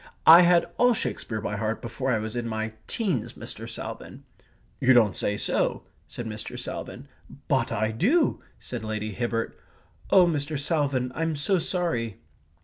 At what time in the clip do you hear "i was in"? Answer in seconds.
2.09-2.47